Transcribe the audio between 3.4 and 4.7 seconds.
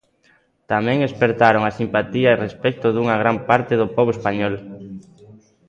parte do pobo español.